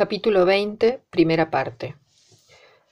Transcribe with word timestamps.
Capítulo 0.00 0.46
20, 0.46 1.04
primera 1.10 1.50
parte. 1.50 1.94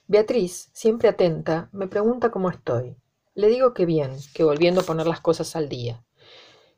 Beatriz, 0.08 0.68
siempre 0.74 1.08
atenta, 1.08 1.70
me 1.72 1.88
pregunta 1.88 2.30
cómo 2.30 2.50
estoy. 2.50 2.98
Le 3.34 3.48
digo 3.48 3.72
que 3.72 3.86
bien, 3.86 4.10
que 4.34 4.44
volviendo 4.44 4.82
a 4.82 4.84
poner 4.84 5.06
las 5.06 5.22
cosas 5.22 5.56
al 5.56 5.70
día. 5.70 6.04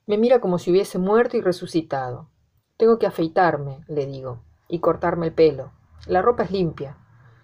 Me 0.07 0.19
mira 0.19 0.41
como 0.41 0.61
si 0.61 0.71
hubiese 0.71 0.99
muerto 0.99 1.37
y 1.37 1.41
resucitado. 1.41 2.31
Tengo 2.77 3.01
que 3.01 3.09
afeitarme, 3.09 3.85
le 3.89 4.07
digo, 4.07 4.45
y 4.69 4.79
cortarme 4.79 5.27
el 5.27 5.33
pelo. 5.33 5.73
La 6.07 6.23
ropa 6.23 6.45
es 6.45 6.53
limpia. 6.53 6.97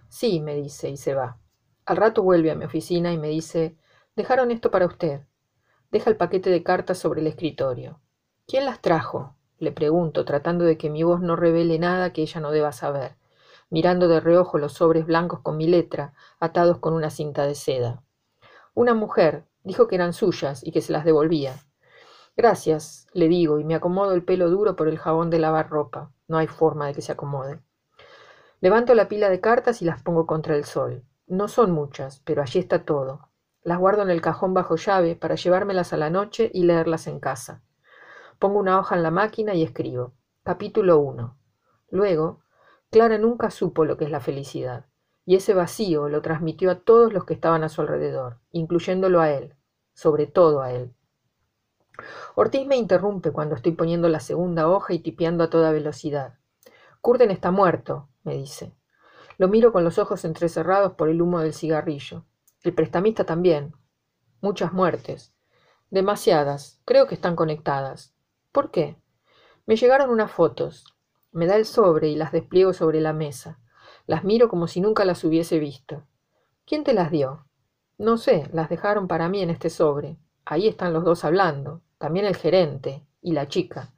Sí, 0.09 0.39
me 0.39 0.55
dice, 0.55 0.89
y 0.89 0.97
se 0.97 1.13
va. 1.13 1.41
Al 1.87 1.97
rato 1.97 2.23
vuelve 2.23 2.53
a 2.53 2.55
mi 2.55 2.67
oficina 2.67 3.13
y 3.13 3.19
me 3.19 3.31
dice, 3.31 3.77
dejaron 4.15 4.53
esto 4.53 4.71
para 4.71 4.87
usted. 4.87 5.23
Deja 5.91 6.09
el 6.09 6.17
paquete 6.17 6.51
de 6.51 6.63
cartas 6.63 6.99
sobre 6.99 7.21
el 7.21 7.27
escritorio. 7.27 8.01
¿Quién 8.47 8.65
las 8.65 8.81
trajo? 8.81 9.36
Le 9.59 9.73
pregunto, 9.73 10.25
tratando 10.25 10.65
de 10.65 10.77
que 10.77 10.91
mi 10.91 11.03
voz 11.03 11.21
no 11.21 11.35
revele 11.35 11.79
nada 11.79 12.13
que 12.13 12.23
ella 12.23 12.41
no 12.41 12.51
deba 12.51 12.73
saber, 12.73 13.17
mirando 13.71 14.07
de 14.09 14.21
reojo 14.21 14.59
los 14.59 14.75
sobres 14.75 15.07
blancos 15.07 15.41
con 15.41 15.57
mi 15.57 15.67
letra, 15.67 16.13
atados 16.41 16.79
con 16.79 16.93
una 16.93 17.11
cinta 17.11 17.47
de 17.47 17.55
seda. 17.55 18.03
Una 18.75 18.93
mujer 18.93 19.45
dijo 19.65 19.89
que 19.89 19.95
eran 19.95 20.13
suyas 20.13 20.63
y 20.63 20.73
que 20.73 20.83
se 20.83 20.93
las 20.93 21.05
devolvía. 21.05 21.55
Gracias, 22.37 23.07
le 23.15 23.29
digo, 23.29 23.59
y 23.59 23.65
me 23.65 23.75
acomodo 23.75 24.13
el 24.13 24.23
pelo 24.23 24.51
duro 24.51 24.77
por 24.77 24.89
el 24.89 24.99
jabón 24.99 25.31
de 25.31 25.39
lavar 25.39 25.71
ropa. 25.71 26.13
No 26.29 26.37
hay 26.37 26.47
forma 26.47 26.87
de 26.87 26.93
que 26.93 27.01
se 27.01 27.13
acomode. 27.13 27.61
Levanto 28.61 28.95
la 28.95 29.09
pila 29.09 29.31
de 29.31 29.41
cartas 29.41 29.81
y 29.81 29.87
las 29.87 30.03
pongo 30.03 30.27
contra 30.27 30.55
el 30.55 30.67
sol. 30.67 31.03
No 31.27 31.49
son 31.49 31.71
muchas, 31.71 32.21
pero 32.25 32.43
allí 32.43 32.59
está 32.59 32.85
todo. 32.85 33.31
Las 33.63 33.79
guardo 33.79 34.03
en 34.03 34.11
el 34.11 34.21
cajón 34.21 34.53
bajo 34.53 34.77
llave 34.77 35.17
para 35.17 35.35
llevármelas 35.35 35.95
a 35.95 35.97
la 35.97 36.11
noche 36.11 36.51
y 36.53 36.65
leerlas 36.65 37.07
en 37.07 37.21
casa. 37.21 37.63
Pongo 38.39 38.59
una 38.59 38.79
hoja 38.79 38.97
en 38.97 39.03
la 39.03 39.11
máquina 39.11 39.55
y 39.55 39.63
escribo. 39.63 40.13
Capítulo 40.43 40.99
1. 40.99 41.39
Luego, 41.91 42.43
Clara 42.91 43.17
nunca 43.17 43.51
supo 43.51 43.87
lo 43.87 43.97
que 43.97 44.05
es 44.05 44.11
la 44.11 44.21
felicidad, 44.21 44.85
y 45.25 45.37
ese 45.37 45.55
vacío 45.55 46.11
lo 46.11 46.21
transmitió 46.21 46.71
a 46.71 46.81
todos 46.81 47.15
los 47.15 47.25
que 47.25 47.33
estaban 47.33 47.65
a 47.65 47.71
su 47.71 47.81
alrededor, 47.81 48.39
incluyéndolo 48.53 49.23
a 49.23 49.31
él, 49.31 49.55
sobre 49.95 50.27
todo 50.27 50.61
a 50.61 50.71
él. 50.71 50.93
Ortiz 52.35 52.67
me 52.67 52.77
interrumpe 52.77 53.33
cuando 53.33 53.55
estoy 53.55 53.73
poniendo 53.73 54.07
la 54.11 54.21
segunda 54.21 54.69
hoja 54.69 54.93
y 54.93 54.99
tipeando 54.99 55.43
a 55.43 55.49
toda 55.49 55.73
velocidad. 55.73 56.35
Curden 57.01 57.31
está 57.31 57.51
muerto, 57.51 58.11
me 58.23 58.35
dice. 58.35 58.75
Lo 59.39 59.49
miro 59.49 59.73
con 59.73 59.83
los 59.83 59.99
ojos 59.99 60.27
entrecerrados 60.27 60.93
por 60.93 61.09
el 61.09 61.23
humo 61.23 61.41
del 61.41 61.55
cigarrillo. 61.55 62.27
El 62.63 62.75
prestamista 62.75 63.25
también. 63.25 63.75
Muchas 64.43 64.75
muertes. 64.75 65.33
Demasiadas. 65.89 66.83
Creo 66.85 67.07
que 67.07 67.15
están 67.15 67.35
conectadas. 67.35 68.16
¿Por 68.57 68.71
qué? 68.71 68.97
Me 69.67 69.77
llegaron 69.77 70.09
unas 70.09 70.33
fotos. 70.33 70.87
Me 71.31 71.45
da 71.47 71.57
el 71.57 71.67
sobre 71.67 72.09
y 72.09 72.17
las 72.17 72.33
despliego 72.33 72.73
sobre 72.73 73.03
la 73.03 73.13
mesa. 73.13 73.59
Las 74.07 74.25
miro 74.25 74.49
como 74.49 74.67
si 74.67 74.81
nunca 74.81 75.05
las 75.05 75.25
hubiese 75.25 75.59
visto. 75.59 76.07
¿Quién 76.65 76.83
te 76.83 76.95
las 76.95 77.11
dio? 77.11 77.45
No 77.99 78.17
sé, 78.17 78.49
las 78.55 78.71
dejaron 78.71 79.09
para 79.09 79.29
mí 79.29 79.43
en 79.43 79.51
este 79.51 79.69
sobre. 79.69 80.17
Ahí 80.47 80.69
están 80.69 80.95
los 80.95 81.05
dos 81.05 81.23
hablando, 81.27 81.83
también 81.99 82.25
el 82.25 82.35
gerente 82.35 83.07
y 83.21 83.35
la 83.35 83.47
chica. 83.47 83.93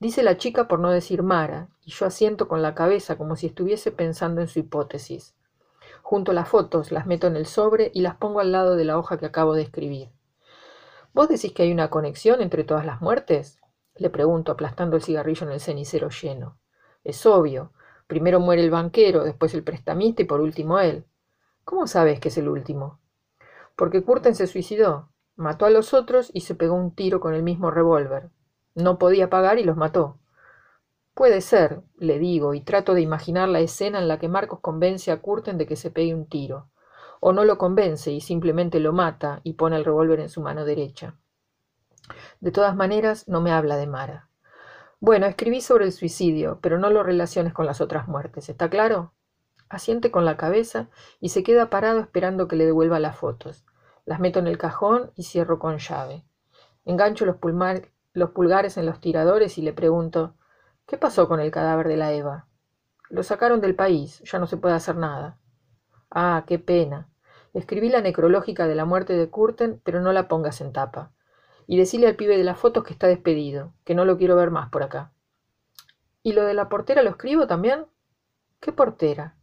Dice 0.00 0.24
la 0.24 0.36
chica 0.36 0.66
por 0.66 0.80
no 0.80 0.90
decir 0.90 1.22
Mara, 1.22 1.68
y 1.84 1.92
yo 1.92 2.06
asiento 2.06 2.48
con 2.48 2.62
la 2.62 2.74
cabeza 2.74 3.16
como 3.16 3.36
si 3.36 3.46
estuviese 3.46 3.92
pensando 3.92 4.40
en 4.40 4.48
su 4.48 4.58
hipótesis. 4.58 5.36
Junto 6.02 6.32
las 6.32 6.48
fotos, 6.48 6.90
las 6.90 7.06
meto 7.06 7.28
en 7.28 7.36
el 7.36 7.46
sobre 7.46 7.92
y 7.94 8.00
las 8.00 8.16
pongo 8.16 8.40
al 8.40 8.50
lado 8.50 8.74
de 8.74 8.84
la 8.84 8.98
hoja 8.98 9.16
que 9.16 9.26
acabo 9.26 9.54
de 9.54 9.62
escribir. 9.62 10.10
¿Vos 11.14 11.28
decís 11.28 11.52
que 11.52 11.62
hay 11.62 11.70
una 11.70 11.88
conexión 11.88 12.42
entre 12.42 12.64
todas 12.64 12.84
las 12.84 13.00
muertes? 13.00 13.60
Le 13.98 14.10
pregunto, 14.10 14.52
aplastando 14.52 14.96
el 14.96 15.02
cigarrillo 15.02 15.46
en 15.46 15.52
el 15.52 15.60
cenicero 15.60 16.10
lleno. 16.10 16.58
Es 17.02 17.24
obvio. 17.24 17.72
Primero 18.06 18.40
muere 18.40 18.62
el 18.62 18.70
banquero, 18.70 19.24
después 19.24 19.54
el 19.54 19.64
prestamista 19.64 20.22
y 20.22 20.26
por 20.26 20.40
último 20.40 20.78
él. 20.78 21.06
¿Cómo 21.64 21.86
sabes 21.86 22.20
que 22.20 22.28
es 22.28 22.38
el 22.38 22.48
último? 22.48 23.00
Porque 23.74 24.02
Curten 24.04 24.34
se 24.34 24.46
suicidó, 24.46 25.10
mató 25.34 25.66
a 25.66 25.70
los 25.70 25.94
otros 25.94 26.30
y 26.32 26.42
se 26.42 26.54
pegó 26.54 26.74
un 26.74 26.94
tiro 26.94 27.20
con 27.20 27.34
el 27.34 27.42
mismo 27.42 27.70
revólver. 27.70 28.30
No 28.74 28.98
podía 28.98 29.30
pagar 29.30 29.58
y 29.58 29.64
los 29.64 29.76
mató. 29.76 30.18
Puede 31.14 31.40
ser, 31.40 31.82
le 31.96 32.18
digo, 32.18 32.54
y 32.54 32.60
trato 32.60 32.92
de 32.92 33.00
imaginar 33.00 33.48
la 33.48 33.60
escena 33.60 33.98
en 33.98 34.08
la 34.08 34.18
que 34.18 34.28
Marcos 34.28 34.60
convence 34.60 35.10
a 35.10 35.20
Curten 35.20 35.56
de 35.56 35.66
que 35.66 35.76
se 35.76 35.90
pegue 35.90 36.14
un 36.14 36.28
tiro. 36.28 36.68
O 37.20 37.32
no 37.32 37.44
lo 37.44 37.56
convence 37.56 38.12
y 38.12 38.20
simplemente 38.20 38.80
lo 38.80 38.92
mata 38.92 39.40
y 39.42 39.54
pone 39.54 39.76
el 39.76 39.84
revólver 39.84 40.20
en 40.20 40.28
su 40.28 40.42
mano 40.42 40.64
derecha. 40.66 41.16
De 42.40 42.50
todas 42.50 42.76
maneras, 42.76 43.28
no 43.28 43.40
me 43.40 43.52
habla 43.52 43.76
de 43.76 43.86
Mara. 43.86 44.28
Bueno, 45.00 45.26
escribí 45.26 45.60
sobre 45.60 45.84
el 45.84 45.92
suicidio, 45.92 46.58
pero 46.62 46.78
no 46.78 46.90
lo 46.90 47.02
relaciones 47.02 47.52
con 47.52 47.66
las 47.66 47.80
otras 47.80 48.08
muertes, 48.08 48.48
¿está 48.48 48.70
claro? 48.70 49.12
Asiente 49.68 50.10
con 50.10 50.24
la 50.24 50.36
cabeza 50.36 50.88
y 51.20 51.28
se 51.28 51.42
queda 51.42 51.70
parado 51.70 52.00
esperando 52.00 52.48
que 52.48 52.56
le 52.56 52.66
devuelva 52.66 52.98
las 52.98 53.16
fotos. 53.16 53.66
Las 54.04 54.20
meto 54.20 54.38
en 54.38 54.46
el 54.46 54.58
cajón 54.58 55.12
y 55.14 55.24
cierro 55.24 55.58
con 55.58 55.78
llave. 55.78 56.24
Engancho 56.84 57.26
los, 57.26 57.36
los 58.12 58.30
pulgares 58.30 58.76
en 58.76 58.86
los 58.86 59.00
tiradores 59.00 59.58
y 59.58 59.62
le 59.62 59.72
pregunto, 59.72 60.34
¿qué 60.86 60.96
pasó 60.96 61.28
con 61.28 61.40
el 61.40 61.50
cadáver 61.50 61.88
de 61.88 61.96
la 61.96 62.12
Eva? 62.12 62.46
Lo 63.10 63.22
sacaron 63.22 63.60
del 63.60 63.74
país, 63.74 64.22
ya 64.24 64.38
no 64.38 64.46
se 64.46 64.56
puede 64.56 64.74
hacer 64.74 64.96
nada. 64.96 65.38
Ah, 66.10 66.44
qué 66.46 66.58
pena. 66.58 67.08
Escribí 67.52 67.88
la 67.88 68.00
necrológica 68.00 68.66
de 68.66 68.74
la 68.74 68.84
muerte 68.84 69.14
de 69.14 69.28
Curten, 69.28 69.80
pero 69.84 70.00
no 70.00 70.12
la 70.12 70.28
pongas 70.28 70.60
en 70.60 70.72
tapa. 70.72 71.12
Y 71.66 71.76
decirle 71.76 72.06
al 72.06 72.16
pibe 72.16 72.36
de 72.38 72.44
las 72.44 72.58
fotos 72.58 72.84
que 72.84 72.92
está 72.92 73.06
despedido, 73.06 73.72
que 73.84 73.94
no 73.94 74.04
lo 74.04 74.16
quiero 74.16 74.36
ver 74.36 74.50
más 74.50 74.70
por 74.70 74.82
acá. 74.82 75.12
¿Y 76.22 76.32
lo 76.32 76.44
de 76.44 76.54
la 76.54 76.68
portera 76.68 77.02
lo 77.02 77.10
escribo 77.10 77.46
también? 77.46 77.86
¿Qué 78.60 78.72
portera? 78.72 79.36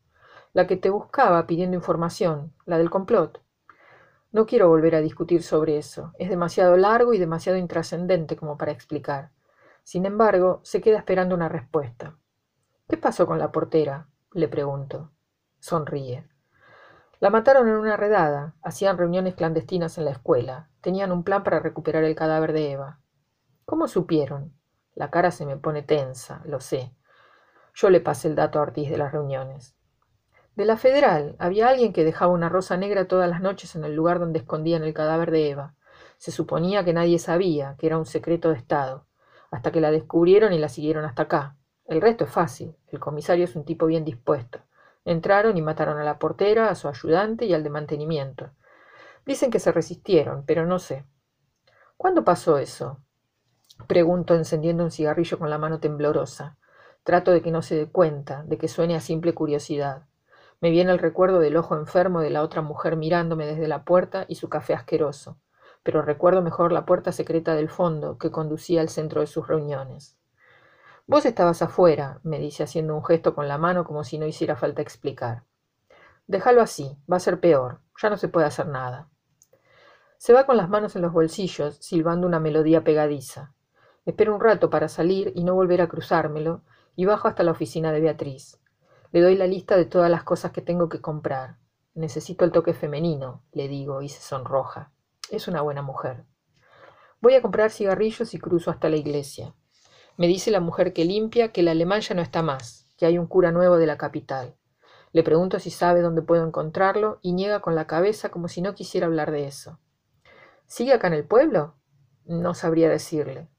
La 0.54 0.68
que 0.68 0.78
te 0.78 0.90
buscaba 0.90 1.48
pidiendo 1.48 1.76
información, 1.76 2.54
la 2.66 2.78
del 2.78 2.90
complot. 2.90 3.42
No 4.32 4.46
quiero 4.46 4.68
volver 4.68 4.96
a 4.96 5.02
discutir 5.02 5.44
sobre 5.44 5.78
eso. 5.78 6.12
Es 6.18 6.30
demasiado 6.30 6.76
largo 6.76 7.14
y 7.14 7.20
demasiado 7.20 7.58
intrascendente 7.58 8.36
como 8.36 8.58
para 8.58 8.72
explicar. 8.72 9.32
Sin 9.84 10.06
embargo, 10.06 10.60
se 10.64 10.82
queda 10.82 10.98
esperando 10.98 11.36
una 11.36 11.50
respuesta. 11.50 12.18
¿Qué 12.88 12.98
pasó 12.98 13.28
con 13.28 13.38
la 13.38 13.52
portera? 13.52 14.08
le 14.34 14.48
pregunto. 14.48 15.12
Sonríe. 15.60 16.28
La 17.24 17.30
mataron 17.30 17.70
en 17.70 17.76
una 17.76 17.96
redada. 17.96 18.54
Hacían 18.62 18.98
reuniones 18.98 19.36
clandestinas 19.36 19.98
en 19.98 20.04
la 20.04 20.12
escuela. 20.12 20.68
Tenían 20.82 21.14
un 21.14 21.24
plan 21.24 21.42
para 21.42 21.62
recuperar 21.62 22.04
el 22.04 22.16
cadáver 22.16 22.52
de 22.52 22.72
Eva. 22.72 23.00
¿Cómo 23.64 23.88
supieron? 23.88 24.52
La 24.94 25.10
cara 25.10 25.32
se 25.32 25.46
me 25.46 25.56
pone 25.56 25.84
tensa, 25.84 26.42
lo 26.44 26.60
sé. 26.60 26.94
Yo 27.76 27.90
le 27.90 28.02
pasé 28.02 28.28
el 28.28 28.36
dato 28.36 28.60
a 28.60 28.64
Ortiz 28.64 28.90
de 28.90 28.98
las 28.98 29.14
reuniones. 29.14 29.74
De 30.58 30.66
la 30.66 30.76
federal 30.76 31.38
había 31.40 31.70
alguien 31.70 31.94
que 31.94 32.04
dejaba 32.04 32.34
una 32.34 32.50
rosa 32.50 32.76
negra 32.76 33.08
todas 33.08 33.30
las 33.30 33.40
noches 33.40 33.74
en 33.78 33.86
el 33.86 33.96
lugar 33.96 34.20
donde 34.20 34.40
escondían 34.40 34.84
el 34.84 34.94
cadáver 34.94 35.32
de 35.32 35.50
Eva. 35.50 35.76
Se 36.18 36.32
suponía 36.32 36.84
que 36.84 36.92
nadie 36.92 37.20
sabía, 37.20 37.78
que 37.80 37.88
era 37.88 37.98
un 37.98 38.06
secreto 38.06 38.50
de 38.50 38.58
Estado, 38.58 39.08
hasta 39.50 39.72
que 39.72 39.80
la 39.80 39.92
descubrieron 39.92 40.52
y 40.52 40.60
la 40.60 40.68
siguieron 40.68 41.06
hasta 41.06 41.24
acá. 41.24 41.56
El 41.86 42.02
resto 42.02 42.26
es 42.26 42.32
fácil. 42.32 42.76
El 42.90 43.00
comisario 43.00 43.46
es 43.46 43.56
un 43.56 43.64
tipo 43.64 43.86
bien 43.86 44.04
dispuesto. 44.04 44.60
Entraron 45.06 45.58
y 45.58 45.62
mataron 45.62 46.00
a 46.00 46.04
la 46.04 46.20
portera, 46.20 46.70
a 46.70 46.76
su 46.76 46.88
ayudante 46.88 47.46
y 47.46 47.54
al 47.54 47.64
de 47.64 47.70
mantenimiento. 47.70 48.52
Dicen 49.26 49.52
que 49.52 49.60
se 49.60 49.72
resistieron, 49.72 50.46
pero 50.46 50.66
no 50.66 50.80
sé. 50.80 51.06
¿Cuándo 51.98 52.24
pasó 52.24 52.58
eso? 52.58 53.00
Pregunto 53.88 54.36
encendiendo 54.36 54.84
un 54.84 54.92
cigarrillo 54.92 55.40
con 55.40 55.50
la 55.50 55.58
mano 55.58 55.80
temblorosa. 55.80 56.58
Trato 57.04 57.32
de 57.32 57.42
que 57.42 57.52
no 57.52 57.62
se 57.62 57.76
dé 57.76 57.92
cuenta, 57.92 58.44
de 58.44 58.58
que 58.58 58.68
suene 58.68 58.96
a 58.96 59.02
simple 59.02 59.34
curiosidad. 59.34 60.08
Me 60.62 60.70
viene 60.70 60.92
el 60.94 61.00
recuerdo 61.00 61.40
del 61.40 61.58
ojo 61.58 61.76
enfermo 61.76 62.22
de 62.22 62.30
la 62.30 62.42
otra 62.42 62.62
mujer 62.62 62.96
mirándome 62.96 63.46
desde 63.46 63.68
la 63.68 63.84
puerta 63.84 64.26
y 64.30 64.36
su 64.36 64.48
café 64.48 64.74
asqueroso, 64.74 65.38
pero 65.84 66.02
recuerdo 66.02 66.42
mejor 66.42 66.72
la 66.72 66.86
puerta 66.86 67.12
secreta 67.12 67.56
del 67.56 67.68
fondo 67.68 68.18
que 68.18 68.32
conducía 68.32 68.80
al 68.80 68.88
centro 68.88 69.20
de 69.20 69.28
sus 69.28 69.46
reuniones. 69.46 70.18
Vos 71.06 71.26
estabas 71.26 71.62
afuera, 71.62 72.22
me 72.24 72.40
dice 72.40 72.64
haciendo 72.64 72.96
un 72.96 73.04
gesto 73.04 73.36
con 73.36 73.50
la 73.50 73.58
mano 73.58 73.84
como 73.84 74.06
si 74.06 74.18
no 74.18 74.26
hiciera 74.26 74.56
falta 74.56 74.82
explicar. 74.82 75.44
Déjalo 76.28 76.62
así, 76.62 76.98
va 77.12 77.18
a 77.18 77.20
ser 77.20 77.42
peor, 77.42 77.82
ya 78.02 78.10
no 78.10 78.16
se 78.16 78.30
puede 78.30 78.48
hacer 78.48 78.68
nada. 78.68 79.10
Se 80.18 80.32
va 80.32 80.46
con 80.46 80.56
las 80.56 80.70
manos 80.70 80.96
en 80.96 81.02
los 81.02 81.12
bolsillos, 81.12 81.76
silbando 81.82 82.26
una 82.26 82.40
melodía 82.40 82.86
pegadiza. 82.86 83.54
Espero 84.06 84.34
un 84.34 84.40
rato 84.40 84.70
para 84.70 84.88
salir 84.88 85.34
y 85.36 85.44
no 85.44 85.56
volver 85.56 85.82
a 85.82 85.90
cruzármelo, 85.90 86.62
y 86.96 87.04
bajo 87.04 87.28
hasta 87.28 87.44
la 87.44 87.52
oficina 87.52 87.92
de 87.92 88.00
Beatriz. 88.00 88.62
Le 89.12 89.20
doy 89.20 89.36
la 89.36 89.48
lista 89.48 89.76
de 89.76 89.86
todas 89.86 90.10
las 90.10 90.24
cosas 90.24 90.54
que 90.54 90.62
tengo 90.62 90.88
que 90.88 91.02
comprar. 91.02 91.58
Necesito 91.96 92.46
el 92.46 92.54
toque 92.54 92.74
femenino, 92.74 93.44
le 93.52 93.68
digo, 93.68 94.02
y 94.02 94.08
se 94.08 94.22
sonroja. 94.22 94.94
Es 95.30 95.50
una 95.50 95.62
buena 95.62 95.82
mujer. 95.82 96.24
Voy 97.20 97.34
a 97.36 97.42
comprar 97.42 97.72
cigarrillos 97.72 98.34
y 98.34 98.40
cruzo 98.40 98.72
hasta 98.72 98.88
la 98.88 98.96
iglesia. 98.96 99.54
Me 100.16 100.28
dice 100.28 100.52
la 100.52 100.60
mujer 100.60 100.94
que 100.94 101.06
limpia 101.06 101.52
que 101.52 101.62
el 101.62 101.68
alemán 101.68 102.02
ya 102.02 102.14
no 102.14 102.22
está 102.22 102.44
más, 102.44 102.86
que 102.98 103.06
hay 103.08 103.18
un 103.18 103.26
cura 103.26 103.52
nuevo 103.52 103.78
de 103.78 103.88
la 103.88 103.98
capital. 103.98 104.56
Le 105.12 105.24
pregunto 105.24 105.60
si 105.60 105.72
sabe 105.72 106.02
dónde 106.02 106.22
puedo 106.22 106.46
encontrarlo 106.46 107.20
y 107.22 107.34
niega 107.34 107.62
con 107.62 107.74
la 107.74 107.88
cabeza 107.88 108.30
como 108.30 108.48
si 108.48 108.62
no 108.62 108.76
quisiera 108.76 109.08
hablar 109.08 109.32
de 109.32 109.48
eso. 109.48 109.80
¿Sigue 110.68 110.94
acá 110.94 111.08
en 111.08 111.14
el 111.14 111.26
pueblo? 111.26 111.76
No 112.26 112.54
sabría 112.54 112.90
decirle. 112.90 113.50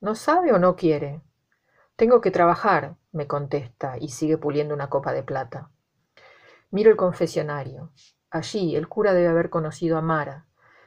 ¿No 0.00 0.14
sabe 0.14 0.52
o 0.52 0.58
no 0.58 0.74
quiere? 0.74 1.22
Tengo 1.94 2.20
que 2.20 2.32
trabajar, 2.32 2.96
me 3.12 3.26
contesta 3.26 3.96
y 4.00 4.08
sigue 4.08 4.38
puliendo 4.38 4.74
una 4.74 4.88
copa 4.88 5.12
de 5.12 5.22
plata. 5.22 5.70
Miro 6.70 6.90
el 6.90 6.96
confesionario. 6.96 7.92
Allí 8.30 8.74
el 8.74 8.88
cura 8.88 9.12
debe 9.12 9.28
haber 9.28 9.50
conocido 9.50 9.98
a 9.98 10.02
Mara. 10.02 10.46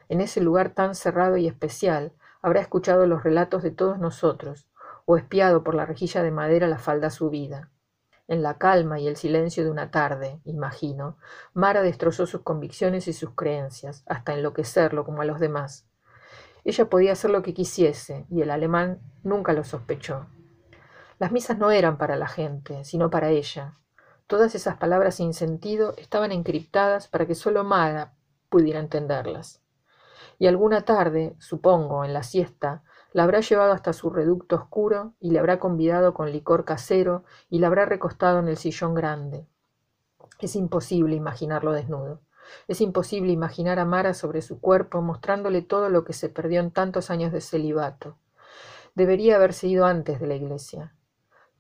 En 0.10 0.20
ese 0.20 0.42
lugar 0.42 0.72
tan 0.72 0.96
cerrado 0.96 1.38
y 1.38 1.48
especial 1.48 2.14
habrá 2.42 2.60
escuchado 2.60 3.06
los 3.06 3.24
relatos 3.24 3.64
de 3.64 3.72
todos 3.72 3.98
nosotros, 4.00 4.68
o 5.06 5.18
espiado 5.18 5.64
por 5.64 5.76
la 5.76 5.86
rejilla 5.86 6.24
de 6.24 6.32
madera 6.32 6.68
la 6.68 6.78
falda 6.78 7.10
subida. 7.10 7.72
En 8.28 8.42
la 8.42 8.58
calma 8.58 9.00
y 9.00 9.08
el 9.08 9.18
silencio 9.18 9.64
de 9.64 9.70
una 9.70 9.92
tarde, 9.92 10.42
imagino, 10.46 11.18
Mara 11.54 11.84
destrozó 11.84 12.26
sus 12.26 12.42
convicciones 12.42 13.08
y 13.08 13.14
sus 13.14 13.32
creencias, 13.36 14.04
hasta 14.08 14.34
enloquecerlo 14.34 15.06
como 15.06 15.22
a 15.22 15.26
los 15.26 15.40
demás. 15.40 15.88
Ella 16.64 16.90
podía 16.90 17.12
hacer 17.12 17.30
lo 17.30 17.44
que 17.44 17.54
quisiese, 17.54 18.26
y 18.32 18.42
el 18.42 18.50
alemán 18.50 19.00
nunca 19.24 19.54
lo 19.54 19.64
sospechó. 19.64 20.26
Las 21.20 21.32
misas 21.32 21.60
no 21.60 21.70
eran 21.70 22.00
para 22.00 22.16
la 22.16 22.28
gente, 22.28 22.84
sino 22.84 23.12
para 23.12 23.30
ella. 23.30 23.74
Todas 24.26 24.56
esas 24.56 24.78
palabras 24.78 25.16
sin 25.16 25.36
sentido 25.36 25.94
estaban 25.98 26.32
encriptadas 26.32 27.08
para 27.08 27.28
que 27.28 27.36
solo 27.36 27.64
Mara 27.64 28.16
pudiera 28.50 28.80
entenderlas. 28.80 29.62
Y 30.40 30.48
alguna 30.48 30.82
tarde, 30.82 31.36
supongo, 31.38 32.04
en 32.04 32.14
la 32.14 32.24
siesta, 32.24 32.84
la 33.16 33.24
habrá 33.24 33.40
llevado 33.40 33.72
hasta 33.72 33.94
su 33.94 34.10
reducto 34.10 34.58
oscuro 34.58 35.14
y 35.22 35.32
le 35.32 35.40
habrá 35.40 35.58
convidado 35.58 36.14
con 36.14 36.34
licor 36.34 36.66
casero 36.66 37.24
y 37.50 37.60
la 37.60 37.68
habrá 37.68 37.86
recostado 37.86 38.40
en 38.40 38.50
el 38.50 38.58
sillón 38.58 38.94
grande. 38.94 39.48
Es 40.38 40.58
imposible 40.58 41.16
imaginarlo 41.16 41.72
desnudo. 41.72 42.20
Es 42.68 42.82
imposible 42.82 43.32
imaginar 43.32 43.80
a 43.80 43.86
Mara 43.86 44.14
sobre 44.14 44.42
su 44.42 44.60
cuerpo, 44.60 45.02
mostrándole 45.02 45.62
todo 45.62 45.88
lo 45.88 46.04
que 46.04 46.12
se 46.12 46.28
perdió 46.28 46.60
en 46.60 46.72
tantos 46.72 47.10
años 47.10 47.32
de 47.32 47.40
celibato. 47.40 48.18
Debería 48.96 49.38
haberse 49.38 49.68
ido 49.68 49.86
antes 49.86 50.20
de 50.20 50.28
la 50.28 50.36
iglesia. 50.36 50.94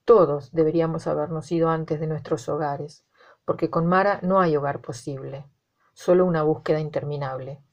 Todos 0.03 0.51
deberíamos 0.51 1.07
habernos 1.07 1.49
ido 1.53 1.69
antes 1.69 2.01
de 2.01 2.07
nuestros 2.07 2.49
hogares, 2.49 3.05
porque 3.45 3.69
con 3.69 3.87
Mara 3.87 4.19
no 4.23 4.41
hay 4.41 4.57
hogar 4.57 4.81
posible, 4.81 5.45
solo 5.93 6.25
una 6.25 6.43
búsqueda 6.43 6.81
interminable. 6.81 7.63